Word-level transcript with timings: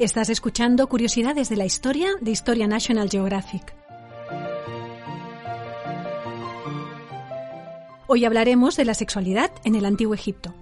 Estás 0.00 0.30
escuchando 0.30 0.88
Curiosidades 0.88 1.50
de 1.50 1.56
la 1.56 1.66
Historia 1.66 2.08
de 2.22 2.30
Historia 2.30 2.66
National 2.66 3.10
Geographic. 3.10 3.74
Hoy 8.06 8.24
hablaremos 8.24 8.78
de 8.78 8.86
la 8.86 8.94
sexualidad 8.94 9.50
en 9.62 9.74
el 9.74 9.84
Antiguo 9.84 10.14
Egipto. 10.14 10.54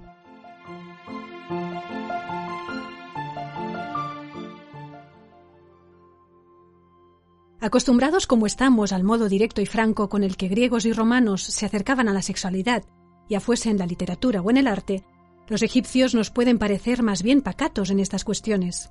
Acostumbrados 7.61 8.27
como 8.27 8.45
estamos 8.45 8.93
al 8.93 9.05
modo 9.05 9.29
directo 9.29 9.61
y 9.61 9.67
franco 9.67 10.09
con 10.09 10.25
el 10.25 10.37
que 10.37 10.49
griegos 10.49 10.85
y 10.85 10.93
romanos 10.93 11.45
se 11.45 11.65
acercaban 11.65 12.09
a 12.09 12.13
la 12.13 12.23
sexualidad, 12.23 12.83
ya 13.29 13.39
fuese 13.39 13.71
en 13.71 13.79
la 13.79 13.87
literatura 13.87 14.43
o 14.43 14.51
en 14.51 14.57
el 14.57 14.67
arte, 14.67 15.05
los 15.47 15.63
egipcios 15.63 16.13
nos 16.13 16.33
pueden 16.33 16.59
parecer 16.59 17.05
más 17.05 17.23
bien 17.23 17.41
pacatos 17.41 17.91
en 17.91 18.01
estas 18.01 18.25
cuestiones. 18.25 18.91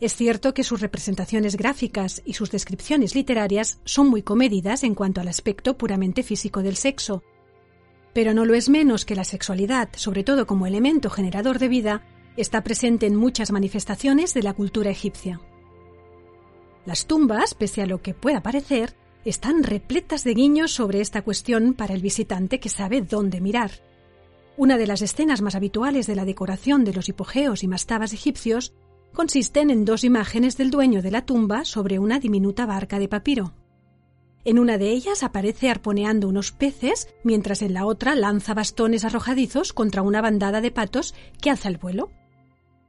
Es 0.00 0.16
cierto 0.16 0.54
que 0.54 0.64
sus 0.64 0.80
representaciones 0.80 1.56
gráficas 1.56 2.20
y 2.24 2.34
sus 2.34 2.50
descripciones 2.50 3.14
literarias 3.14 3.78
son 3.84 4.08
muy 4.08 4.22
comedidas 4.22 4.82
en 4.82 4.94
cuanto 4.94 5.20
al 5.20 5.28
aspecto 5.28 5.78
puramente 5.78 6.22
físico 6.22 6.62
del 6.62 6.76
sexo, 6.76 7.22
pero 8.14 8.32
no 8.32 8.44
lo 8.44 8.54
es 8.54 8.68
menos 8.68 9.04
que 9.04 9.16
la 9.16 9.24
sexualidad, 9.24 9.90
sobre 9.96 10.24
todo 10.24 10.46
como 10.46 10.66
elemento 10.66 11.10
generador 11.10 11.58
de 11.58 11.68
vida, 11.68 12.06
está 12.36 12.62
presente 12.62 13.06
en 13.06 13.16
muchas 13.16 13.50
manifestaciones 13.50 14.32
de 14.34 14.42
la 14.42 14.54
cultura 14.54 14.90
egipcia. 14.90 15.40
Las 16.86 17.06
tumbas, 17.06 17.54
pese 17.54 17.82
a 17.82 17.86
lo 17.86 18.00
que 18.00 18.14
pueda 18.14 18.42
parecer, 18.42 18.94
están 19.24 19.62
repletas 19.62 20.22
de 20.22 20.34
guiños 20.34 20.72
sobre 20.72 21.00
esta 21.00 21.22
cuestión 21.22 21.74
para 21.74 21.94
el 21.94 22.02
visitante 22.02 22.60
que 22.60 22.68
sabe 22.68 23.00
dónde 23.00 23.40
mirar. 23.40 23.70
Una 24.56 24.78
de 24.78 24.86
las 24.86 25.02
escenas 25.02 25.42
más 25.42 25.56
habituales 25.56 26.06
de 26.06 26.14
la 26.14 26.24
decoración 26.24 26.84
de 26.84 26.92
los 26.92 27.08
hipogeos 27.08 27.64
y 27.64 27.68
mastabas 27.68 28.12
egipcios 28.12 28.72
consisten 29.14 29.70
en 29.70 29.86
dos 29.86 30.04
imágenes 30.04 30.58
del 30.58 30.70
dueño 30.70 31.00
de 31.00 31.10
la 31.10 31.24
tumba 31.24 31.64
sobre 31.64 31.98
una 31.98 32.18
diminuta 32.18 32.66
barca 32.66 32.98
de 32.98 33.08
papiro. 33.08 33.54
En 34.44 34.58
una 34.58 34.76
de 34.76 34.90
ellas 34.90 35.22
aparece 35.22 35.70
arponeando 35.70 36.28
unos 36.28 36.52
peces, 36.52 37.08
mientras 37.22 37.62
en 37.62 37.72
la 37.72 37.86
otra 37.86 38.14
lanza 38.14 38.52
bastones 38.52 39.04
arrojadizos 39.06 39.72
contra 39.72 40.02
una 40.02 40.20
bandada 40.20 40.60
de 40.60 40.70
patos 40.70 41.14
que 41.40 41.48
alza 41.48 41.70
el 41.70 41.78
vuelo. 41.78 42.10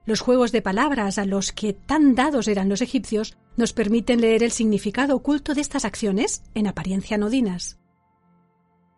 Los 0.05 0.19
juegos 0.19 0.51
de 0.51 0.61
palabras 0.61 1.17
a 1.17 1.25
los 1.25 1.53
que 1.53 1.71
tan 1.71 2.13
dados 2.13 2.47
eran 2.49 2.67
los 2.67 2.81
egipcios 2.81 3.37
nos 3.55 3.71
permiten 3.71 4.19
leer 4.19 4.43
el 4.43 4.51
significado 4.51 5.15
oculto 5.15 5.53
de 5.53 5.61
estas 5.61 5.85
acciones, 5.85 6.43
en 6.53 6.67
apariencia 6.67 7.15
anodinas. 7.15 7.79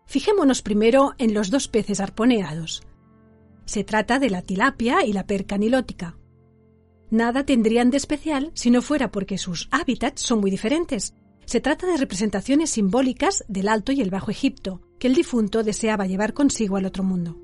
Fijémonos 0.08 0.62
primero 0.62 1.14
en 1.18 1.34
los 1.34 1.52
dos 1.52 1.68
peces 1.68 2.00
arponeados. 2.00 2.82
Se 3.66 3.84
trata 3.84 4.18
de 4.18 4.30
la 4.30 4.42
tilapia 4.42 5.06
y 5.06 5.14
la 5.14 5.28
perca 5.28 5.58
nilótica. 5.58 6.18
Nada 7.10 7.46
tendrían 7.46 7.90
de 7.90 7.98
especial 7.98 8.52
si 8.54 8.70
no 8.70 8.82
fuera 8.82 9.12
porque 9.12 9.38
sus 9.38 9.70
hábitats 9.72 10.22
son 10.22 10.40
muy 10.42 10.52
diferentes. 10.52 11.14
Se 11.46 11.62
trata 11.62 11.88
de 11.88 11.96
representaciones 11.96 12.72
simbólicas 12.72 13.46
del 13.48 13.70
Alto 13.70 13.94
y 13.94 14.02
el 14.02 14.10
Bajo 14.10 14.32
Egipto, 14.32 14.82
que 15.00 15.08
el 15.08 15.16
difunto 15.16 15.64
deseaba 15.64 16.06
llevar 16.06 16.34
consigo 16.34 16.76
al 16.76 16.86
otro 16.86 17.04
mundo. 17.04 17.38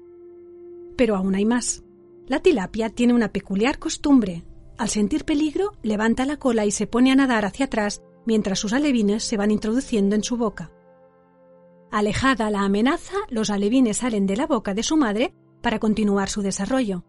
Pero 0.98 1.16
aún 1.16 1.36
hay 1.36 1.46
más. 1.46 1.84
La 2.28 2.42
tilapia 2.42 2.90
tiene 2.90 3.14
una 3.14 3.32
peculiar 3.32 3.80
costumbre. 3.80 4.44
Al 4.78 4.90
sentir 4.90 5.24
peligro, 5.24 5.74
levanta 5.82 6.26
la 6.26 6.38
cola 6.38 6.66
y 6.66 6.72
se 6.72 6.88
pone 6.88 7.12
a 7.12 7.16
nadar 7.16 7.46
hacia 7.46 7.66
atrás 7.66 8.02
mientras 8.26 8.60
sus 8.60 8.74
alevines 8.74 9.24
se 9.24 9.38
van 9.38 9.52
introduciendo 9.52 10.16
en 10.16 10.24
su 10.24 10.36
boca. 10.36 10.72
Alejada 11.92 12.50
la 12.50 12.62
amenaza, 12.62 13.16
los 13.30 13.50
alevines 13.50 13.98
salen 13.98 14.26
de 14.26 14.36
la 14.36 14.48
boca 14.48 14.74
de 14.74 14.84
su 14.84 14.98
madre 14.98 15.34
para 15.62 15.80
continuar 15.80 16.30
su 16.30 16.42
desarrollo. 16.42 17.06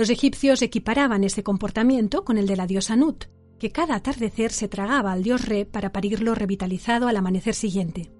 Los 0.00 0.08
egipcios 0.08 0.62
equiparaban 0.62 1.24
ese 1.24 1.42
comportamiento 1.42 2.24
con 2.24 2.38
el 2.38 2.46
de 2.46 2.56
la 2.56 2.66
diosa 2.66 2.96
Nut, 2.96 3.26
que 3.58 3.70
cada 3.70 3.96
atardecer 3.96 4.50
se 4.50 4.66
tragaba 4.66 5.12
al 5.12 5.22
dios 5.22 5.44
Re 5.44 5.66
para 5.66 5.92
parirlo 5.92 6.34
revitalizado 6.34 7.06
al 7.06 7.18
amanecer 7.18 7.54
siguiente. 7.54 8.10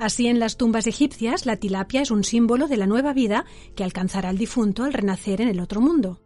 Así 0.00 0.26
en 0.26 0.40
las 0.40 0.56
tumbas 0.56 0.88
egipcias 0.88 1.46
la 1.46 1.54
tilapia 1.54 2.02
es 2.02 2.10
un 2.10 2.24
símbolo 2.24 2.66
de 2.66 2.78
la 2.78 2.88
nueva 2.88 3.12
vida 3.12 3.44
que 3.76 3.84
alcanzará 3.84 4.30
el 4.30 4.38
difunto 4.38 4.82
al 4.82 4.92
renacer 4.92 5.40
en 5.40 5.46
el 5.46 5.60
otro 5.60 5.80
mundo. 5.80 6.20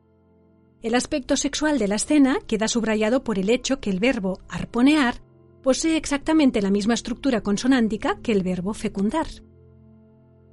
El 0.80 0.94
aspecto 0.94 1.36
sexual 1.36 1.78
de 1.78 1.88
la 1.88 1.96
escena 1.96 2.38
queda 2.46 2.66
subrayado 2.66 3.24
por 3.24 3.38
el 3.38 3.50
hecho 3.50 3.78
que 3.78 3.90
el 3.90 4.00
verbo 4.00 4.40
arponear 4.48 5.16
posee 5.62 5.98
exactamente 5.98 6.62
la 6.62 6.70
misma 6.70 6.94
estructura 6.94 7.42
consonántica 7.42 8.20
que 8.22 8.32
el 8.32 8.42
verbo 8.42 8.72
fecundar. 8.72 9.26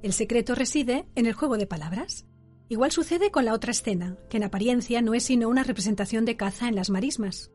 El 0.02 0.12
secreto 0.12 0.54
reside 0.54 1.06
en 1.14 1.24
el 1.24 1.32
juego 1.32 1.56
de 1.56 1.66
palabras. 1.66 2.26
Igual 2.70 2.92
sucede 2.92 3.32
con 3.32 3.44
la 3.44 3.52
otra 3.52 3.72
escena, 3.72 4.16
que 4.28 4.36
en 4.36 4.44
apariencia 4.44 5.02
no 5.02 5.12
es 5.12 5.24
sino 5.24 5.48
una 5.48 5.64
representación 5.64 6.24
de 6.24 6.36
caza 6.36 6.68
en 6.68 6.76
las 6.76 6.88
marismas. 6.88 7.50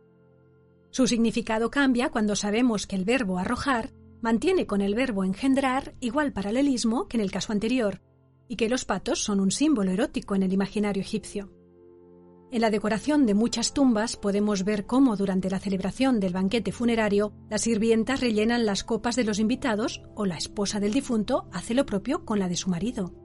Su 0.91 1.07
significado 1.07 1.71
cambia 1.71 2.09
cuando 2.09 2.35
sabemos 2.35 2.85
que 2.85 2.97
el 2.97 3.05
verbo 3.05 3.39
arrojar 3.39 3.93
mantiene 4.21 4.67
con 4.67 4.81
el 4.81 4.93
verbo 4.93 5.23
engendrar 5.23 5.95
igual 6.01 6.33
paralelismo 6.33 7.07
que 7.07 7.15
en 7.15 7.21
el 7.23 7.31
caso 7.31 7.53
anterior, 7.53 8.01
y 8.49 8.57
que 8.57 8.67
los 8.67 8.83
patos 8.83 9.23
son 9.23 9.39
un 9.39 9.51
símbolo 9.51 9.91
erótico 9.91 10.35
en 10.35 10.43
el 10.43 10.51
imaginario 10.51 11.01
egipcio. 11.01 11.49
En 12.51 12.59
la 12.59 12.69
decoración 12.69 13.25
de 13.25 13.35
muchas 13.35 13.73
tumbas 13.73 14.17
podemos 14.17 14.65
ver 14.65 14.85
cómo 14.85 15.15
durante 15.15 15.49
la 15.49 15.59
celebración 15.59 16.19
del 16.19 16.33
banquete 16.33 16.73
funerario 16.73 17.31
las 17.49 17.61
sirvientas 17.61 18.19
rellenan 18.19 18.65
las 18.65 18.83
copas 18.83 19.15
de 19.15 19.23
los 19.23 19.39
invitados 19.39 20.03
o 20.13 20.25
la 20.25 20.35
esposa 20.35 20.81
del 20.81 20.91
difunto 20.91 21.47
hace 21.53 21.73
lo 21.73 21.85
propio 21.85 22.25
con 22.25 22.37
la 22.37 22.49
de 22.49 22.57
su 22.57 22.69
marido. 22.69 23.24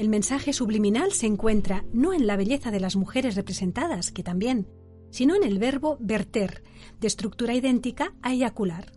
El 0.00 0.08
mensaje 0.08 0.54
subliminal 0.54 1.12
se 1.12 1.26
encuentra 1.26 1.84
no 1.92 2.14
en 2.14 2.26
la 2.26 2.38
belleza 2.38 2.70
de 2.70 2.80
las 2.80 2.96
mujeres 2.96 3.34
representadas, 3.34 4.10
que 4.10 4.22
también, 4.22 4.66
sino 5.10 5.34
en 5.34 5.42
el 5.42 5.58
verbo 5.58 5.98
verter, 6.00 6.62
de 6.98 7.06
estructura 7.06 7.52
idéntica 7.52 8.14
a 8.22 8.32
eyacular. 8.32 8.92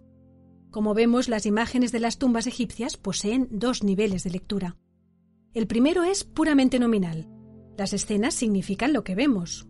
Como 0.72 0.94
vemos, 0.94 1.28
las 1.28 1.46
imágenes 1.46 1.92
de 1.92 2.00
las 2.00 2.20
tumbas 2.20 2.48
egipcias 2.48 2.96
poseen 2.96 3.50
dos 3.52 3.84
niveles 3.84 4.24
de 4.24 4.30
lectura. 4.30 4.78
El 5.54 5.68
primero 5.68 6.06
es 6.06 6.24
puramente 6.24 6.80
nominal. 6.80 7.28
Las 7.78 7.92
escenas 7.92 8.34
significan 8.34 8.94
lo 8.94 9.04
que 9.04 9.14
vemos. 9.14 9.68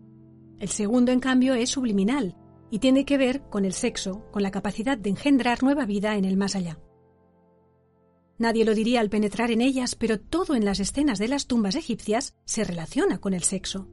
El 0.60 0.70
segundo, 0.70 1.12
en 1.12 1.20
cambio, 1.20 1.56
es 1.56 1.72
subliminal 1.72 2.38
y 2.70 2.78
tiene 2.78 3.06
que 3.06 3.18
ver 3.18 3.42
con 3.50 3.66
el 3.66 3.74
sexo, 3.74 4.30
con 4.32 4.44
la 4.44 4.52
capacidad 4.52 5.00
de 5.00 5.10
engendrar 5.10 5.64
nueva 5.64 5.88
vida 5.88 6.16
en 6.16 6.26
el 6.26 6.38
más 6.38 6.56
allá. 6.56 6.78
Nadie 8.38 8.66
lo 8.66 8.74
diría 8.74 9.00
al 9.00 9.10
penetrar 9.10 9.52
en 9.52 9.62
ellas, 9.62 9.96
pero 9.96 10.20
todo 10.20 10.56
en 10.56 10.66
las 10.66 10.80
escenas 10.80 11.20
de 11.20 11.28
las 11.28 11.48
tumbas 11.48 11.76
egipcias 11.76 12.36
se 12.46 12.64
relaciona 12.64 13.20
con 13.20 13.34
el 13.34 13.44
sexo. 13.44 13.88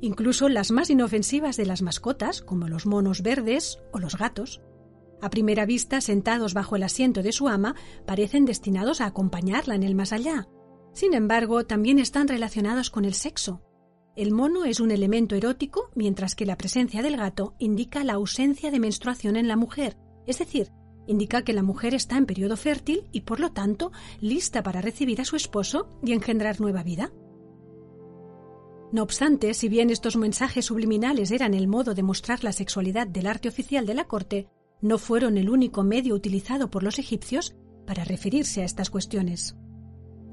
Incluso 0.00 0.48
las 0.48 0.70
más 0.70 0.90
inofensivas 0.90 1.56
de 1.56 1.66
las 1.66 1.82
mascotas, 1.82 2.42
como 2.42 2.68
los 2.68 2.86
monos 2.86 3.22
verdes 3.22 3.78
o 3.92 3.98
los 3.98 4.16
gatos. 4.16 4.60
A 5.20 5.30
primera 5.30 5.66
vista, 5.66 6.00
sentados 6.00 6.54
bajo 6.54 6.76
el 6.76 6.82
asiento 6.82 7.22
de 7.22 7.32
su 7.32 7.48
ama, 7.48 7.76
parecen 8.06 8.44
destinados 8.44 9.00
a 9.00 9.06
acompañarla 9.06 9.74
en 9.74 9.84
el 9.84 9.94
más 9.94 10.12
allá. 10.12 10.48
Sin 10.92 11.14
embargo, 11.14 11.64
también 11.64 11.98
están 11.98 12.28
relacionados 12.28 12.90
con 12.90 13.04
el 13.04 13.14
sexo. 13.14 13.62
El 14.14 14.32
mono 14.32 14.64
es 14.64 14.80
un 14.80 14.90
elemento 14.90 15.36
erótico, 15.36 15.90
mientras 15.94 16.34
que 16.34 16.46
la 16.46 16.56
presencia 16.56 17.00
del 17.00 17.16
gato 17.16 17.54
indica 17.58 18.04
la 18.04 18.14
ausencia 18.14 18.70
de 18.70 18.80
menstruación 18.80 19.36
en 19.36 19.48
la 19.48 19.56
mujer, 19.56 19.96
es 20.26 20.38
decir, 20.38 20.70
Indica 21.06 21.42
que 21.42 21.52
la 21.52 21.62
mujer 21.62 21.94
está 21.94 22.16
en 22.16 22.26
periodo 22.26 22.56
fértil 22.56 23.08
y 23.12 23.22
por 23.22 23.40
lo 23.40 23.52
tanto 23.52 23.90
lista 24.20 24.62
para 24.62 24.80
recibir 24.80 25.20
a 25.20 25.24
su 25.24 25.36
esposo 25.36 25.88
y 26.04 26.12
engendrar 26.12 26.60
nueva 26.60 26.82
vida. 26.82 27.12
No 28.92 29.02
obstante, 29.02 29.54
si 29.54 29.68
bien 29.68 29.90
estos 29.90 30.16
mensajes 30.16 30.66
subliminales 30.66 31.30
eran 31.30 31.54
el 31.54 31.66
modo 31.66 31.94
de 31.94 32.02
mostrar 32.02 32.44
la 32.44 32.52
sexualidad 32.52 33.06
del 33.06 33.26
arte 33.26 33.48
oficial 33.48 33.86
de 33.86 33.94
la 33.94 34.04
corte, 34.04 34.48
no 34.80 34.98
fueron 34.98 35.38
el 35.38 35.48
único 35.48 35.82
medio 35.82 36.14
utilizado 36.14 36.70
por 36.70 36.82
los 36.82 36.98
egipcios 36.98 37.56
para 37.86 38.04
referirse 38.04 38.62
a 38.62 38.64
estas 38.64 38.90
cuestiones. 38.90 39.56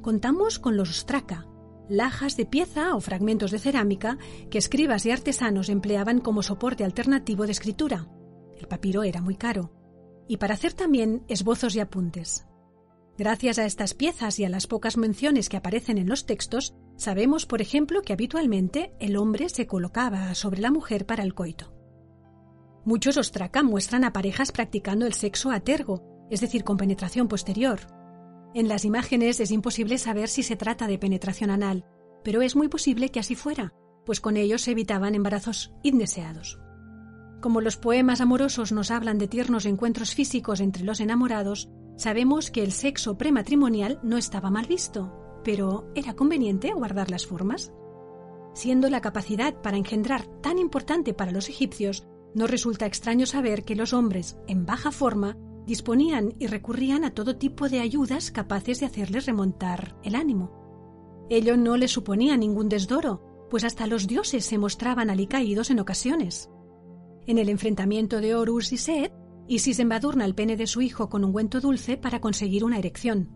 Contamos 0.01 0.59
con 0.59 0.75
los 0.77 0.89
ostraca, 0.89 1.47
lajas 1.87 2.35
de 2.37 2.45
pieza 2.45 2.95
o 2.95 3.01
fragmentos 3.01 3.51
de 3.51 3.59
cerámica 3.59 4.17
que 4.51 4.57
escribas 4.57 5.05
y 5.05 5.11
artesanos 5.11 5.69
empleaban 5.69 6.19
como 6.19 6.43
soporte 6.43 6.83
alternativo 6.83 7.45
de 7.45 7.53
escritura. 7.53 8.07
El 8.57 8.67
papiro 8.67 9.03
era 9.03 9.21
muy 9.21 9.35
caro 9.35 9.78
y 10.29 10.37
para 10.37 10.53
hacer 10.53 10.73
también 10.73 11.23
esbozos 11.27 11.75
y 11.75 11.81
apuntes. 11.81 12.45
Gracias 13.17 13.59
a 13.59 13.65
estas 13.65 13.95
piezas 13.95 14.39
y 14.39 14.45
a 14.45 14.49
las 14.49 14.67
pocas 14.67 14.95
menciones 14.95 15.49
que 15.49 15.57
aparecen 15.57 15.97
en 15.97 16.07
los 16.07 16.25
textos, 16.25 16.75
sabemos, 16.95 17.45
por 17.45 17.61
ejemplo, 17.61 18.03
que 18.03 18.13
habitualmente 18.13 18.93
el 18.99 19.17
hombre 19.17 19.49
se 19.49 19.67
colocaba 19.67 20.33
sobre 20.35 20.61
la 20.61 20.71
mujer 20.71 21.05
para 21.05 21.23
el 21.23 21.33
coito. 21.33 21.73
Muchos 22.85 23.17
ostraca 23.17 23.63
muestran 23.63 24.03
a 24.03 24.13
parejas 24.13 24.51
practicando 24.51 25.05
el 25.05 25.13
sexo 25.13 25.51
a 25.51 25.59
tergo, 25.59 26.27
es 26.29 26.41
decir, 26.41 26.63
con 26.63 26.77
penetración 26.77 27.27
posterior. 27.27 27.79
En 28.53 28.67
las 28.67 28.85
imágenes 28.85 29.39
es 29.39 29.51
imposible 29.51 29.97
saber 29.97 30.29
si 30.29 30.43
se 30.43 30.55
trata 30.55 30.87
de 30.87 30.99
penetración 30.99 31.49
anal, 31.49 31.85
pero 32.23 32.43
es 32.43 32.55
muy 32.55 32.67
posible 32.67 33.09
que 33.09 33.19
así 33.19 33.35
fuera, 33.35 33.73
pues 34.05 34.21
con 34.21 34.37
ellos 34.37 34.61
se 34.61 34.71
evitaban 34.71 35.15
embarazos 35.15 35.73
indeseados. 35.81 36.59
Como 37.41 37.61
los 37.61 37.77
poemas 37.77 38.19
amorosos 38.19 38.71
nos 38.71 38.91
hablan 38.91 39.17
de 39.17 39.27
tiernos 39.27 39.65
encuentros 39.65 40.13
físicos 40.13 40.59
entre 40.59 40.83
los 40.83 40.99
enamorados, 40.99 41.69
sabemos 41.95 42.51
que 42.51 42.63
el 42.63 42.73
sexo 42.73 43.17
prematrimonial 43.17 43.99
no 44.03 44.17
estaba 44.17 44.49
mal 44.49 44.65
visto, 44.67 45.41
pero 45.43 45.89
¿era 45.95 46.15
conveniente 46.15 46.73
guardar 46.73 47.09
las 47.09 47.25
formas? 47.25 47.71
Siendo 48.53 48.89
la 48.89 48.99
capacidad 48.99 49.53
para 49.61 49.77
engendrar 49.77 50.25
tan 50.41 50.59
importante 50.59 51.13
para 51.13 51.31
los 51.31 51.47
egipcios, 51.47 52.07
no 52.35 52.45
resulta 52.45 52.85
extraño 52.85 53.25
saber 53.25 53.63
que 53.63 53.75
los 53.75 53.93
hombres, 53.93 54.37
en 54.47 54.65
baja 54.65 54.91
forma, 54.91 55.37
disponían 55.65 56.35
y 56.39 56.47
recurrían 56.47 57.05
a 57.05 57.13
todo 57.13 57.37
tipo 57.37 57.69
de 57.69 57.79
ayudas 57.79 58.31
capaces 58.31 58.81
de 58.81 58.87
hacerles 58.87 59.25
remontar 59.25 59.95
el 60.03 60.15
ánimo. 60.15 61.27
Ello 61.29 61.55
no 61.55 61.77
les 61.77 61.91
suponía 61.91 62.35
ningún 62.35 62.67
desdoro, 62.69 63.47
pues 63.49 63.63
hasta 63.63 63.87
los 63.87 64.07
dioses 64.07 64.45
se 64.45 64.57
mostraban 64.57 65.09
alicaídos 65.09 65.69
en 65.69 65.79
ocasiones. 65.79 66.49
En 67.29 67.37
el 67.37 67.49
enfrentamiento 67.49 68.21
de 68.21 68.33
Horus 68.33 68.73
y 68.73 68.77
Set, 68.77 69.13
Isis 69.47 69.77
embadurna 69.77 70.25
el 70.25 70.33
pene 70.33 70.57
de 70.57 70.65
su 70.65 70.81
hijo 70.81 71.09
con 71.09 71.23
ungüento 71.23 71.61
dulce 71.61 71.95
para 71.95 72.19
conseguir 72.19 72.63
una 72.63 72.79
erección. 72.79 73.29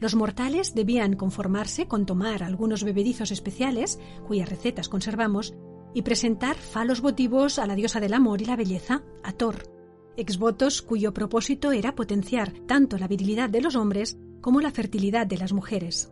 Los 0.00 0.14
mortales 0.14 0.74
debían 0.74 1.14
conformarse 1.14 1.86
con 1.86 2.06
tomar 2.06 2.42
algunos 2.42 2.84
bebedizos 2.84 3.30
especiales, 3.30 4.00
cuyas 4.26 4.48
recetas 4.48 4.88
conservamos, 4.88 5.52
y 5.92 6.00
presentar 6.00 6.56
falos 6.56 7.02
votivos 7.02 7.58
a 7.58 7.66
la 7.66 7.74
diosa 7.74 8.00
del 8.00 8.14
amor 8.14 8.40
y 8.40 8.46
la 8.46 8.56
belleza, 8.56 9.02
a 9.22 9.32
Thor, 9.32 9.70
exvotos 10.16 10.80
cuyo 10.80 11.12
propósito 11.12 11.72
era 11.72 11.94
potenciar 11.94 12.54
tanto 12.66 12.96
la 12.96 13.08
virilidad 13.08 13.50
de 13.50 13.60
los 13.60 13.76
hombres 13.76 14.16
como 14.40 14.62
la 14.62 14.70
fertilidad 14.70 15.26
de 15.26 15.36
las 15.36 15.52
mujeres. 15.52 16.10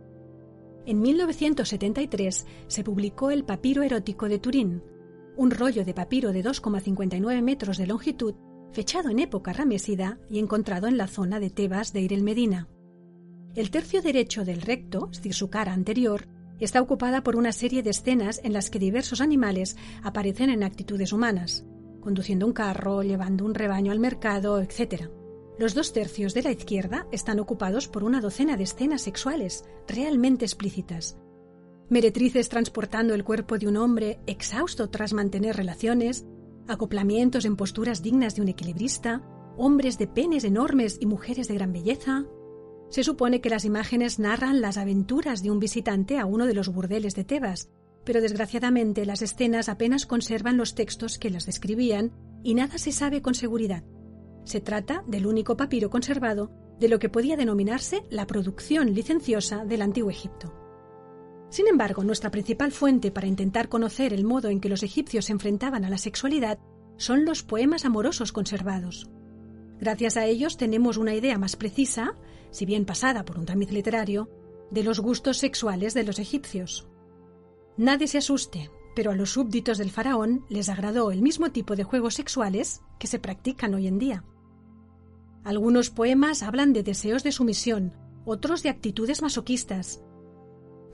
En 0.85 1.01
1973 1.01 2.45
se 2.67 2.83
publicó 2.83 3.31
el 3.31 3.43
Papiro 3.43 3.81
erótico 3.81 4.29
de 4.29 4.37
Turín, 4.37 4.83
un 5.37 5.51
rollo 5.51 5.85
de 5.85 5.93
papiro 5.93 6.33
de 6.33 6.43
2,59 6.43 7.41
metros 7.41 7.77
de 7.77 7.87
longitud, 7.87 8.35
fechado 8.71 9.09
en 9.09 9.19
época 9.19 9.53
ramesida 9.53 10.19
y 10.29 10.39
encontrado 10.39 10.87
en 10.87 10.97
la 10.97 11.07
zona 11.07 11.39
de 11.39 11.51
Tebas 11.51 11.93
de 11.93 12.01
Irel 12.01 12.23
Medina. 12.23 12.67
El 13.55 13.71
tercio 13.71 14.01
derecho 14.01 14.43
del 14.43 14.61
recto, 14.61 15.09
es 15.11 15.17
decir, 15.17 15.33
su 15.33 15.49
cara 15.49 15.73
anterior, 15.73 16.27
está 16.59 16.81
ocupada 16.81 17.23
por 17.23 17.35
una 17.35 17.51
serie 17.51 17.83
de 17.83 17.91
escenas 17.91 18.41
en 18.43 18.53
las 18.53 18.69
que 18.69 18.79
diversos 18.79 19.21
animales 19.21 19.77
aparecen 20.03 20.49
en 20.49 20.63
actitudes 20.63 21.13
humanas, 21.13 21.65
conduciendo 22.01 22.47
un 22.47 22.53
carro, 22.53 23.03
llevando 23.03 23.45
un 23.45 23.53
rebaño 23.53 23.91
al 23.91 23.99
mercado, 23.99 24.59
etc. 24.59 25.09
Los 25.59 25.75
dos 25.75 25.93
tercios 25.93 26.33
de 26.33 26.43
la 26.43 26.51
izquierda 26.51 27.07
están 27.11 27.39
ocupados 27.39 27.87
por 27.87 28.03
una 28.03 28.21
docena 28.21 28.57
de 28.57 28.63
escenas 28.63 29.01
sexuales 29.03 29.65
realmente 29.87 30.45
explícitas. 30.45 31.17
Meretrices 31.89 32.49
transportando 32.49 33.13
el 33.13 33.23
cuerpo 33.23 33.57
de 33.57 33.67
un 33.67 33.77
hombre 33.77 34.19
exhausto 34.27 34.89
tras 34.89 35.13
mantener 35.13 35.55
relaciones, 35.55 36.25
acoplamientos 36.67 37.45
en 37.45 37.55
posturas 37.55 38.01
dignas 38.01 38.35
de 38.35 38.41
un 38.41 38.49
equilibrista, 38.49 39.21
hombres 39.55 39.97
de 39.97 40.07
penes 40.07 40.43
enormes 40.43 40.97
y 40.99 41.05
mujeres 41.05 41.47
de 41.47 41.55
gran 41.55 41.71
belleza, 41.71 42.25
se 42.89 43.03
supone 43.03 43.41
que 43.41 43.49
las 43.49 43.65
imágenes 43.65 44.19
narran 44.19 44.61
las 44.61 44.77
aventuras 44.77 45.43
de 45.43 45.51
un 45.51 45.59
visitante 45.59 46.17
a 46.19 46.25
uno 46.25 46.45
de 46.45 46.53
los 46.53 46.69
burdeles 46.69 47.15
de 47.15 47.23
Tebas, 47.23 47.69
pero 48.05 48.21
desgraciadamente 48.21 49.05
las 49.05 49.21
escenas 49.21 49.67
apenas 49.67 50.05
conservan 50.05 50.57
los 50.57 50.75
textos 50.75 51.17
que 51.17 51.29
las 51.29 51.45
describían 51.45 52.11
y 52.43 52.53
nada 52.53 52.77
se 52.77 52.91
sabe 52.91 53.21
con 53.21 53.33
seguridad. 53.33 53.83
Se 54.45 54.61
trata 54.61 55.03
del 55.07 55.27
único 55.27 55.57
papiro 55.57 55.89
conservado 55.89 56.51
de 56.79 56.87
lo 56.87 56.99
que 56.99 57.09
podía 57.09 57.35
denominarse 57.35 58.03
la 58.09 58.27
producción 58.27 58.93
licenciosa 58.93 59.65
del 59.65 59.81
antiguo 59.81 60.09
Egipto. 60.09 60.66
Sin 61.49 61.67
embargo, 61.67 62.03
nuestra 62.03 62.31
principal 62.31 62.71
fuente 62.71 63.11
para 63.11 63.27
intentar 63.27 63.69
conocer 63.69 64.13
el 64.13 64.23
modo 64.23 64.49
en 64.49 64.59
que 64.59 64.69
los 64.69 64.83
egipcios 64.83 65.25
se 65.25 65.31
enfrentaban 65.31 65.85
a 65.85 65.89
la 65.89 65.97
sexualidad 65.97 66.59
son 66.97 67.25
los 67.25 67.43
poemas 67.43 67.85
amorosos 67.85 68.31
conservados. 68.31 69.09
Gracias 69.79 70.17
a 70.17 70.25
ellos 70.25 70.57
tenemos 70.57 70.97
una 70.97 71.13
idea 71.13 71.37
más 71.37 71.55
precisa, 71.55 72.15
si 72.51 72.65
bien 72.65 72.85
pasada 72.85 73.23
por 73.23 73.37
un 73.37 73.45
tamiz 73.45 73.71
literario, 73.71 74.29
de 74.71 74.83
los 74.83 74.99
gustos 74.99 75.37
sexuales 75.37 75.93
de 75.93 76.03
los 76.03 76.19
egipcios. 76.19 76.87
Nadie 77.77 78.07
se 78.07 78.17
asuste, 78.17 78.71
pero 78.95 79.11
a 79.11 79.15
los 79.15 79.29
súbditos 79.29 79.77
del 79.77 79.91
faraón 79.91 80.43
les 80.49 80.69
agradó 80.69 81.11
el 81.11 81.21
mismo 81.21 81.51
tipo 81.51 81.75
de 81.75 81.83
juegos 81.83 82.15
sexuales 82.15 82.81
que 82.97 83.07
se 83.07 83.19
practican 83.19 83.75
hoy 83.75 83.87
en 83.87 83.99
día. 83.99 84.25
Algunos 85.43 85.91
poemas 85.91 86.41
hablan 86.41 86.73
de 86.73 86.83
deseos 86.83 87.23
de 87.23 87.31
sumisión, 87.31 87.93
otros 88.25 88.63
de 88.63 88.69
actitudes 88.69 89.21
masoquistas. 89.21 90.01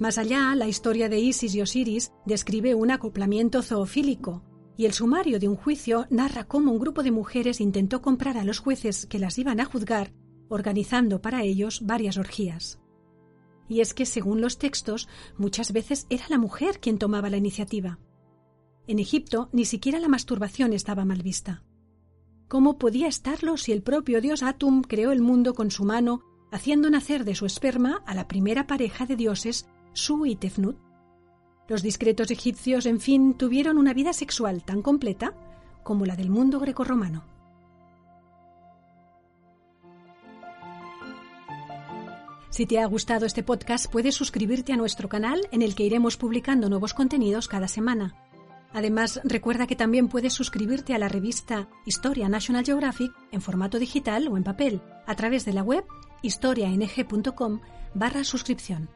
Más 0.04 0.18
allá, 0.18 0.54
la 0.54 0.68
historia 0.68 1.08
de 1.08 1.18
Isis 1.22 1.56
y 1.56 1.62
Osiris 1.62 2.12
describe 2.26 2.76
un 2.76 2.92
acoplamiento 2.92 3.62
zoofílico, 3.62 4.44
y 4.76 4.84
el 4.84 4.92
sumario 4.92 5.40
de 5.40 5.48
un 5.48 5.56
juicio 5.56 6.08
narra 6.10 6.44
cómo 6.44 6.74
un 6.74 6.80
grupo 6.80 7.04
de 7.04 7.12
mujeres 7.12 7.62
intentó 7.62 8.02
comprar 8.02 8.38
a 8.38 8.44
los 8.44 8.60
jueces 8.60 9.06
que 9.06 9.18
las 9.18 9.40
iban 9.40 9.62
a 9.62 9.64
juzgar, 9.64 10.12
organizando 10.50 11.22
para 11.22 11.44
ellos 11.44 11.86
varias 11.86 12.18
orgías. 12.18 12.82
Y 13.70 13.80
es 13.80 13.94
que, 13.94 14.06
según 14.06 14.42
los 14.42 14.58
textos, 14.58 15.08
muchas 15.38 15.72
veces 15.72 16.06
era 16.10 16.26
la 16.28 16.38
mujer 16.38 16.82
quien 16.82 16.98
tomaba 16.98 17.30
la 17.30 17.38
iniciativa. 17.38 17.98
En 18.88 19.00
Egipto 19.00 19.48
ni 19.54 19.64
siquiera 19.64 20.02
la 20.02 20.10
masturbación 20.10 20.74
estaba 20.74 21.06
mal 21.06 21.22
vista. 21.22 21.64
¿Cómo 22.50 22.78
podía 22.78 23.08
estarlo 23.08 23.56
si 23.56 23.72
el 23.72 23.84
propio 23.84 24.20
dios 24.20 24.44
Atum 24.44 24.82
creó 24.82 25.14
el 25.14 25.22
mundo 25.22 25.54
con 25.54 25.72
su 25.72 25.86
mano, 25.86 26.24
haciendo 26.52 26.90
nacer 26.90 27.24
de 27.24 27.36
su 27.36 27.46
esperma 27.46 28.04
a 28.06 28.14
la 28.14 28.28
primera 28.28 28.68
pareja 28.68 29.06
de 29.06 29.16
dioses, 29.16 29.66
Su 29.94 30.26
y 30.26 30.36
Tefnut? 30.36 30.78
Los 31.68 31.82
discretos 31.82 32.32
egipcios, 32.32 32.86
en 32.86 33.00
fin, 33.00 33.36
tuvieron 33.36 33.78
una 33.78 33.94
vida 33.94 34.12
sexual 34.12 34.64
tan 34.64 34.82
completa 34.82 35.34
como 35.84 36.06
la 36.06 36.16
del 36.16 36.30
mundo 36.30 36.60
grecorromano. 36.60 37.24
Si 42.50 42.68
te 42.68 42.80
ha 42.80 42.86
gustado 42.86 43.26
este 43.26 43.42
podcast, 43.42 43.92
puedes 43.92 44.14
suscribirte 44.14 44.74
a 44.74 44.78
nuestro 44.78 45.10
canal 45.10 45.48
en 45.52 45.62
el 45.62 45.74
que 45.74 45.86
iremos 45.86 46.18
publicando 46.18 46.70
nuevos 46.70 46.94
contenidos 46.94 47.48
cada 47.48 47.68
semana. 47.68 48.16
Además, 48.74 49.22
recuerda 49.24 49.68
que 49.68 49.76
también 49.76 50.08
puedes 50.08 50.34
suscribirte 50.34 50.94
a 50.94 51.00
la 51.00 51.08
revista 51.08 51.68
Historia 51.86 52.30
National 52.30 52.66
Geographic 52.66 53.12
en 53.32 53.42
formato 53.42 53.80
digital 53.80 54.28
o 54.28 54.38
en 54.38 54.44
papel 54.44 54.82
a 55.06 55.16
través 55.16 55.46
de 55.46 55.54
la 55.54 55.64
web 55.64 55.86
historiang.com 56.22 57.62
barra 57.94 58.24
suscripción. 58.24 58.90